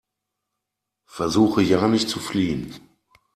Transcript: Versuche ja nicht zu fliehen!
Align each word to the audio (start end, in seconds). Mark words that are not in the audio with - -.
Versuche 1.05 1.61
ja 1.61 1.87
nicht 1.87 2.09
zu 2.09 2.19
fliehen! 2.19 2.73